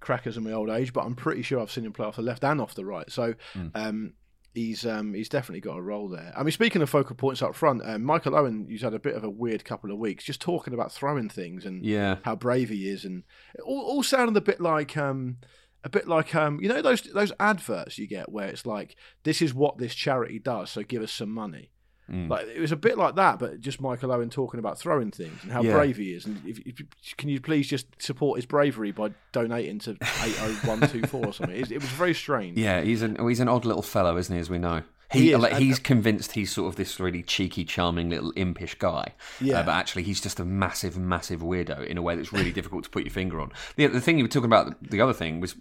[0.00, 2.22] crackers in my old age, but I'm pretty sure I've seen him play off the
[2.22, 3.10] left and off the right.
[3.10, 3.70] So, Mm.
[3.74, 4.12] um,
[4.54, 6.32] he's um, he's definitely got a role there.
[6.36, 9.14] I mean, speaking of focal points up front, um, Michael Owen, he's had a bit
[9.14, 12.16] of a weird couple of weeks, just talking about throwing things and Yeah.
[12.22, 13.24] how brave he is, and
[13.64, 15.38] all, all sounded a bit like um,
[15.84, 19.42] a bit like um, you know those those adverts you get where it's like this
[19.42, 21.71] is what this charity does, so give us some money.
[22.10, 22.28] Mm.
[22.28, 25.38] Like it was a bit like that, but just Michael Owen talking about throwing things
[25.42, 25.72] and how Yeah.
[25.74, 26.26] brave he is.
[26.26, 26.82] And if, if,
[27.16, 31.26] can you please just support his bravery by donating to eight oh one two four
[31.26, 31.56] or something?
[31.56, 32.58] It, it was very strange.
[32.58, 34.40] Yeah, he's an he's an odd little fellow, isn't he?
[34.40, 38.10] As we know, He is, like, he's convinced he's sort of this really cheeky, charming
[38.10, 39.14] little impish guy.
[39.40, 39.60] Yeah.
[39.60, 42.84] Uh, but actually, he's just a massive, massive weirdo in a way that's really difficult
[42.84, 43.52] to put your finger on.
[43.76, 45.54] The the thing you were talking about, the other thing was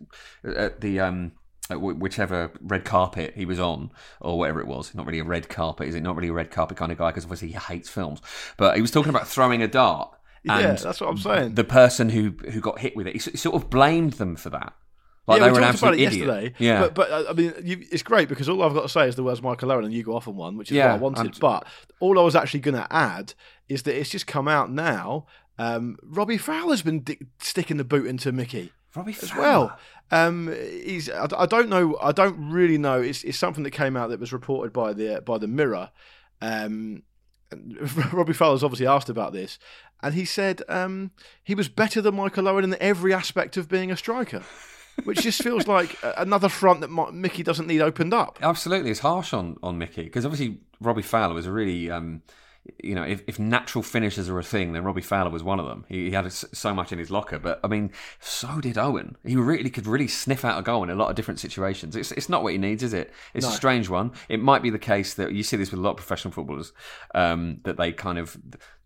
[0.43, 1.33] uh, the um.
[1.79, 5.49] Wh- Whichever red carpet he was on, or whatever it was, not really a red
[5.49, 6.01] carpet, is it?
[6.01, 8.21] Not really a red carpet kind of guy because obviously he hates films.
[8.57, 10.11] But he was talking about throwing a dart,
[10.43, 11.55] Yeah, and that's what I'm saying.
[11.55, 14.73] The person who who got hit with it, he sort of blamed them for that,
[15.27, 16.27] like yeah, they we were an about absolute it idiot.
[16.27, 16.53] yesterday.
[16.57, 19.15] Yeah, but but I mean, you, it's great because all I've got to say is
[19.15, 20.97] the words Michael Owen and you go off on one, which is Yeah, what I
[20.97, 21.25] wanted.
[21.27, 21.65] and- But
[21.99, 23.33] all I was actually going to add
[23.69, 25.27] is that it's just come out now.
[25.59, 29.41] Um, Robbie Fowler's been di- sticking the boot into Mickey Robbie as Fowler.
[29.41, 29.79] well.
[30.11, 33.01] Um, he's I, I don't know I don't really know.
[33.01, 35.89] It's, it's something that came out that was reported by the by the Mirror.
[36.41, 37.03] Um,
[38.13, 39.59] Robbie Fowler's obviously asked about this,
[40.01, 41.11] and he said um,
[41.43, 44.43] he was better than Michael Owen in every aspect of being a striker,
[45.03, 48.39] which just feels like another front that Mickey doesn't need opened up.
[48.41, 52.21] Absolutely, it's harsh on on Mickey because obviously Robbie Fowler was a really, um,
[52.83, 55.65] you know, if, if natural finishes are a thing, then Robbie Fowler was one of
[55.65, 55.85] them.
[55.89, 59.17] He, he had so much in his locker, but I mean, so did Owen.
[59.25, 61.95] He really could really sniff out a goal in a lot of different situations.
[61.95, 63.11] It's it's not what he needs, is it?
[63.33, 64.11] It's a strange one.
[64.29, 66.71] It might be the case that you see this with a lot of professional footballers
[67.15, 68.37] um, that they kind of.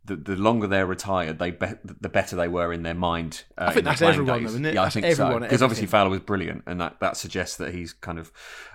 [0.08, 3.44] The, the longer they're retired, they be, the better they were in their mind.
[3.58, 4.44] Uh, I think in that's everyone, days.
[4.44, 4.74] though, isn't it?
[4.76, 5.24] Yeah, That's I think so.
[5.24, 5.88] everyone at Because obviously.
[5.88, 8.32] Fowler was brilliant, and that, that suggests that he's kind of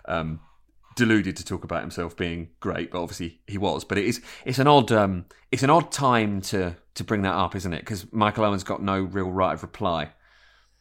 [0.06, 0.40] um,
[1.00, 3.84] deluded to talk about himself being great, but obviously he was.
[3.84, 7.34] But it is it's an odd um, it's an odd time to to bring that
[7.34, 7.80] up, isn't it?
[7.80, 10.10] Because Michael Owen's got no real right of reply.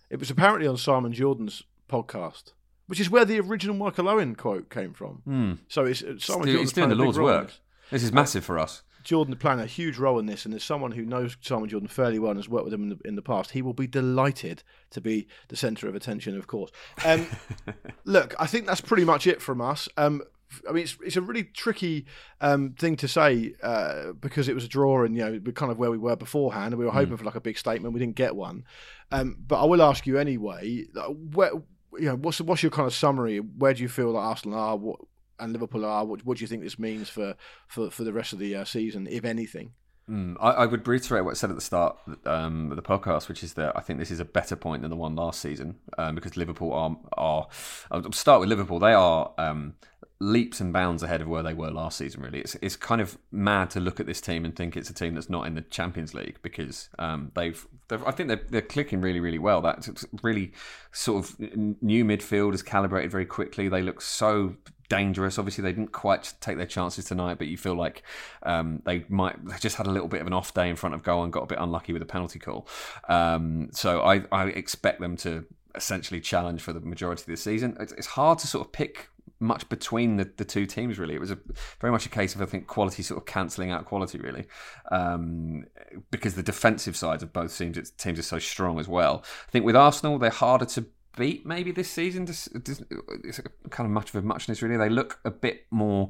[0.10, 2.52] It was apparently on Simon Jordan's podcast,
[2.88, 5.22] which is where the original Michael Owen quote came from.
[5.24, 5.54] Hmm.
[5.70, 7.54] So it's uh, Simon He's Jordan's doing the playing a big Lord's work.
[7.90, 8.82] This is massive for us.
[9.10, 12.20] Jordan playing a huge role in this, and as someone who knows Simon Jordan fairly
[12.20, 14.62] well and has worked with him in the, in the past, he will be delighted
[14.92, 16.70] to be the centre of attention, of course.
[17.04, 17.26] Um,
[18.06, 19.90] look, I think that's pretty much it from us.
[19.98, 20.22] Um,
[20.70, 22.06] I mean, it's, it's a really tricky
[22.40, 25.72] um, thing to say uh, because it was a draw and, you know, we're kind
[25.72, 27.96] of where we were beforehand and we were hoping for like a big statement.
[27.96, 28.64] We didn't get one.
[29.12, 30.86] Um, but I will ask you anyway,
[31.34, 31.54] where,
[31.94, 33.40] you know, what's, what's your kind of summary?
[33.40, 35.00] Where do you feel that Arsenal are what,
[35.40, 36.06] and Liverpool are?
[36.06, 37.36] What, what do you think this means for,
[37.68, 39.74] for, for the rest of the uh, season, if anything?
[40.10, 43.28] Mm, I, I would reiterate what I said at the start um, of the podcast,
[43.28, 45.76] which is that I think this is a better point than the one last season
[45.98, 47.48] um, because Liverpool are are.
[47.92, 48.80] I'll start with Liverpool.
[48.80, 49.76] They are um,
[50.20, 52.24] leaps and bounds ahead of where they were last season.
[52.24, 54.96] Really, it's it's kind of mad to look at this team and think it's a
[54.96, 58.04] team that's not in the Champions League because um, they've, they've.
[58.04, 59.62] I think they're they're clicking really really well.
[59.62, 60.54] That's really
[60.92, 63.70] sort of new midfield is calibrated very quickly.
[63.70, 64.56] They look so
[64.90, 65.40] dangerous.
[65.40, 68.04] Obviously, they didn't quite take their chances tonight, but you feel like
[68.44, 70.96] um, they might they just had a little bit of an off day in front
[70.96, 72.68] of goal and got a bit unlucky with a penalty call.
[73.08, 77.78] Um, so I, I expect them to essentially challenge for the majority of the season.
[77.80, 81.20] It's, it's hard to sort of pick much between the, the two teams really it
[81.20, 81.38] was a
[81.80, 84.46] very much a case of i think quality sort of cancelling out quality really
[84.92, 85.66] um,
[86.12, 89.64] because the defensive sides of both teams teams are so strong as well i think
[89.64, 90.86] with arsenal they're harder to
[91.18, 92.28] beat maybe this season.
[92.30, 94.78] It's kind of much of a muchness, really.
[94.78, 96.10] They look a bit more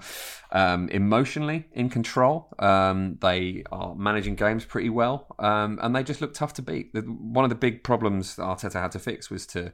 [0.52, 2.54] um, emotionally in control.
[2.60, 6.92] Um, they are managing games pretty well, um, and they just look tough to beat.
[6.94, 9.72] One of the big problems that Arteta had to fix was to,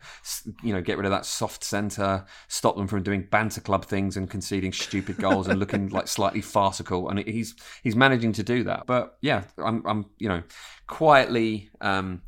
[0.64, 4.18] you know, get rid of that soft centre, stop them from doing banter club things
[4.18, 7.10] and conceding stupid goals and looking like slightly farcical.
[7.10, 8.86] And he's he's managing to do that.
[8.86, 10.44] But yeah, I'm, I'm you know,
[10.88, 12.22] quietly, um,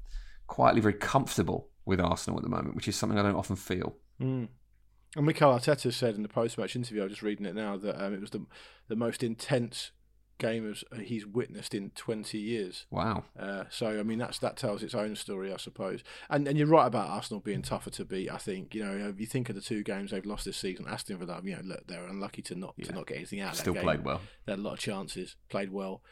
[0.48, 3.96] quietly very comfortable with Arsenal at the moment, which is something I don't often feel.
[4.22, 4.50] Mm.
[5.16, 8.14] And Mikel Arteta said in the post-match interview, I'm just reading it now, that um,
[8.14, 8.46] it was the
[8.88, 9.92] the most intense
[10.40, 12.86] game as uh, he's witnessed in 20 years.
[12.92, 13.24] Wow.
[13.40, 16.04] Uh, so I mean that's that tells its own story, I suppose.
[16.30, 18.30] And and you're right about Arsenal being tougher to beat.
[18.32, 20.86] I think you know if you think of the two games they've lost this season,
[20.88, 23.52] Aston Villa, you know, look, they're unlucky to not to not get anything out.
[23.54, 23.84] of that Still game.
[23.84, 24.22] played well.
[24.46, 26.04] They had a lot of chances, played well.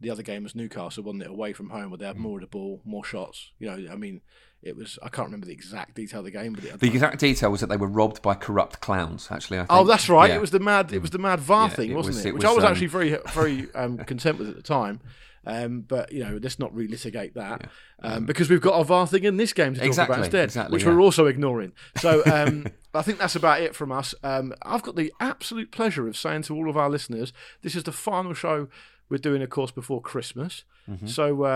[0.00, 1.30] The other game was Newcastle, wasn't it?
[1.30, 2.20] Away from home, where they had Mm.
[2.20, 3.52] more of the ball, more shots.
[3.58, 4.22] You know, I mean,
[4.62, 4.98] it was.
[5.02, 7.60] I can't remember the exact detail of the game, but it, The exact detail was
[7.60, 9.28] that they were robbed by corrupt clowns.
[9.30, 9.70] Actually, I think.
[9.72, 10.30] Oh, that's right.
[10.30, 10.36] Yeah.
[10.36, 10.92] It was the mad.
[10.92, 12.28] It was the mad VAR Yeah, thing, it wasn't was- it?
[12.28, 15.00] it Which was, I was um, actually very, very um, content with at the time.
[15.46, 17.70] Um, but you know, let's not relitigate that
[18.02, 20.44] um, because we've got our VAR thing in this game to talk Exactly, about instead,
[20.44, 20.90] exactly, which yeah.
[20.90, 21.72] we're also ignoring.
[21.96, 24.14] So um, I think that's about it from us.
[24.22, 27.32] Um, I've got the absolute pleasure of saying to all of our listeners,
[27.62, 28.68] this is the final show
[29.08, 30.64] we're doing, of course, before Christmas.
[30.88, 31.06] Mm-hmm.
[31.06, 31.46] So.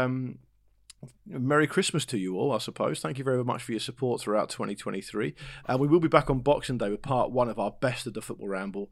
[1.35, 3.01] Um, Merry Christmas to you all, I suppose.
[3.01, 5.35] Thank you very much for your support throughout 2023.
[5.67, 8.15] Uh, we will be back on Boxing Day with part one of our best of
[8.15, 8.91] the football ramble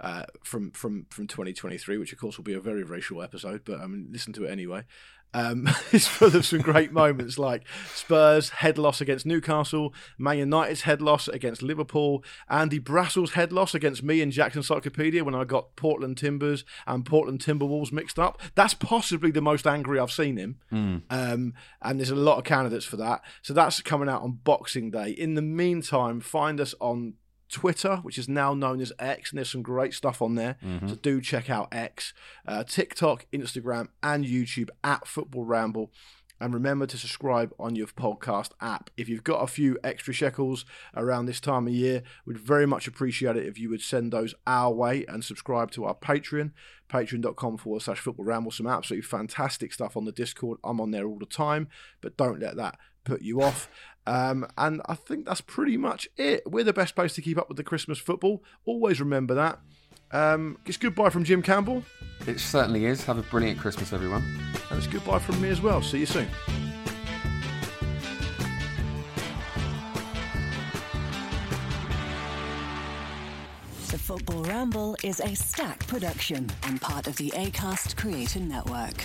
[0.00, 3.62] uh, from from from 2023, which of course will be a very very short episode,
[3.64, 4.84] but I mean listen to it anyway.
[5.34, 7.64] Um, it's full of some great moments like
[7.94, 13.74] Spurs head loss against Newcastle, Man United's head loss against Liverpool, Andy Brassell's head loss
[13.74, 18.40] against me and Jackson Encyclopedia when I got Portland Timbers and Portland Timberwolves mixed up.
[18.54, 20.56] That's possibly the most angry I've seen him.
[21.10, 23.22] Um, and there's a lot of candidates for that.
[23.42, 25.10] So that's coming out on Boxing Day.
[25.10, 27.14] In the meantime, find us on
[27.52, 30.56] Twitter, which is now known as X, and there's some great stuff on there.
[30.88, 32.12] So do check out X,
[32.48, 35.92] uh, TikTok, Instagram, and YouTube at Football Ramble.
[36.40, 38.90] And remember to subscribe on your podcast app.
[38.96, 40.64] If you've got a few extra shekels
[40.96, 44.34] around this time of year, we'd very much appreciate it if you would send those
[44.44, 46.50] our way and subscribe to our Patreon,
[46.88, 48.50] patreon.com forward slash football ramble.
[48.50, 50.58] Some absolutely fantastic stuff on the Discord.
[50.64, 51.68] I'm on there all the time,
[52.00, 53.68] but don't let that put you off.
[54.06, 56.42] Um, and I think that's pretty much it.
[56.50, 58.42] We're the best place to keep up with the Christmas football.
[58.64, 59.60] Always remember that.
[60.10, 61.82] Um, it's goodbye from Jim Campbell,
[62.26, 63.04] It certainly is.
[63.04, 64.22] Have a brilliant Christmas, everyone.
[64.70, 65.80] and it's goodbye from me as well.
[65.82, 66.28] See you soon.
[73.90, 79.04] The Football Ramble is a Stak production and part of the ACAST Creator Network.